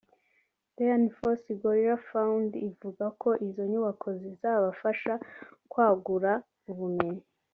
[0.75, 5.13] Dian Fossey Gorilla Fund ivuga ko izo nyubako zizabafasha
[5.71, 6.31] kwagura
[6.71, 7.25] ubumenyi